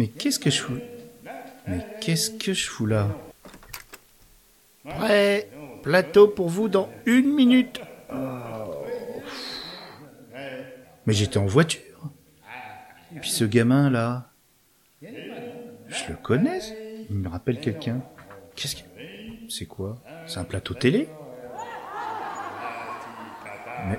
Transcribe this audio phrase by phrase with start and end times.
[0.00, 0.80] Mais qu'est-ce que je fous?
[1.68, 3.06] Mais qu'est-ce que je fous là?
[4.86, 5.46] Ouais,
[5.82, 7.82] plateau pour vous dans une minute.
[11.04, 11.82] Mais j'étais en voiture.
[13.14, 14.30] Et puis ce gamin là,
[15.02, 16.60] je le connais.
[17.10, 18.00] Il me rappelle quelqu'un.
[18.56, 18.88] Qu'est-ce que
[19.50, 19.98] c'est quoi?
[20.26, 21.10] C'est un plateau télé
[23.86, 23.98] Mais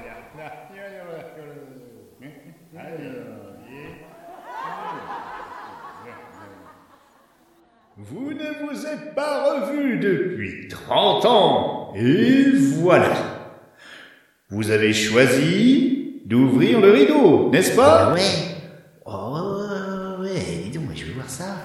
[8.71, 11.93] Vous ne vous êtes pas revus depuis 30 ans.
[11.93, 12.45] Et
[12.77, 13.11] voilà.
[14.49, 18.11] Vous avez choisi d'ouvrir le rideau, n'est-ce pas?
[18.11, 18.21] Ah ouais.
[19.05, 21.57] Oh ouais, dis donc, je vais voir ça.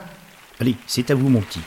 [0.60, 1.60] allez, c'est à vous mon petit.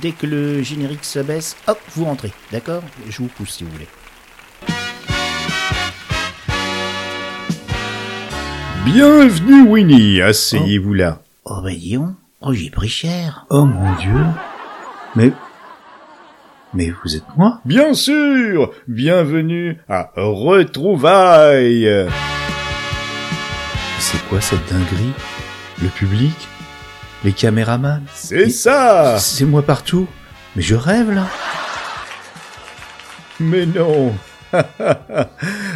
[0.00, 2.32] Dès que le générique s'abaisse, hop, vous rentrez.
[2.50, 2.82] D'accord?
[3.08, 3.88] Je vous pousse si vous voulez.
[8.86, 11.22] Bienvenue Winnie, asseyez-vous là.
[11.44, 13.46] Oh bah dis donc, oh j'ai pris cher.
[13.50, 14.24] Oh mon dieu.
[15.16, 15.32] Mais
[16.72, 22.08] mais vous êtes moi Bien sûr, bienvenue à Retrouvailles.
[23.98, 25.12] C'est quoi cette dinguerie?
[25.82, 26.48] Le public?
[27.24, 28.04] Les caméramans?
[28.14, 30.06] C'est ça C'est moi partout.
[30.54, 31.26] Mais je rêve là.
[33.40, 34.14] Mais non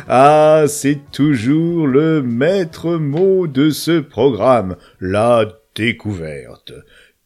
[0.08, 6.72] Ah, c'est toujours le maître mot de ce programme, la découverte.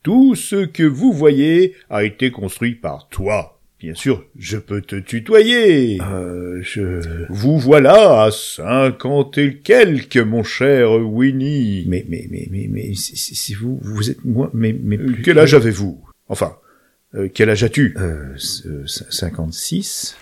[0.03, 3.55] Tout ce que vous voyez a été construit par toi.
[3.81, 6.01] Bien sûr, je peux te tutoyer.
[6.03, 7.27] Euh, je...
[7.29, 11.85] Vous voilà à cinquante et quelques, mon cher Winnie.
[11.87, 14.99] Mais, mais, mais, mais, mais, c'est vous, vous êtes moi, mais, mais...
[14.99, 16.03] Euh, plus- Quel âge avez-vous?
[16.29, 16.57] Enfin,
[17.15, 17.95] euh, quel âge as-tu?
[17.99, 20.17] Euh, ce- c- 56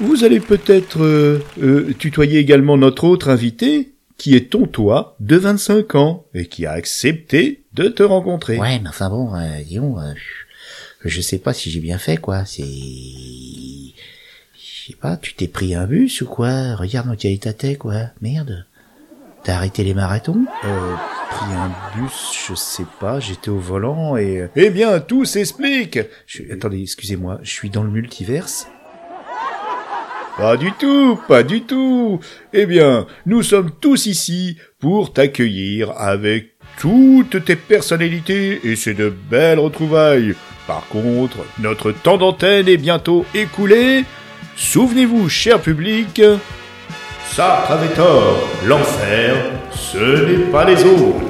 [0.00, 5.94] Vous allez peut-être euh, euh, tutoyer également notre autre invité, qui est Tontois, de 25
[5.94, 8.58] ans, et qui a accepté de te rencontrer.
[8.58, 10.14] Ouais, mais enfin bon, euh, dis donc, euh,
[11.04, 12.44] je sais pas si j'ai bien fait, quoi.
[12.46, 12.62] C'est...
[12.64, 13.92] Je
[14.92, 16.74] sais pas, tu t'es pris un bus ou quoi?
[16.76, 18.10] Regarde dans quel état t'es, quoi.
[18.20, 18.64] Merde.
[19.44, 20.44] T'as arrêté les marathons?
[20.64, 20.94] Euh,
[21.30, 24.40] pris un bus, je sais pas, j'étais au volant et...
[24.40, 25.98] euh, Eh bien, tout s'explique.
[26.26, 28.66] je- attendez, excusez-moi, je suis dans le multiverse
[30.36, 32.20] Pas du tout, pas du tout.
[32.52, 39.08] Eh bien, nous sommes tous ici pour t'accueillir avec toutes tes personnalités et c'est de
[39.08, 40.34] belles retrouvailles.
[40.66, 44.04] Par contre, notre temps d'antenne est bientôt écoulé.
[44.56, 46.20] Souvenez-vous, cher public,
[47.30, 48.38] Sartre avait tort.
[48.66, 49.36] L'enfer,
[49.74, 51.25] ce n'est pas les autres.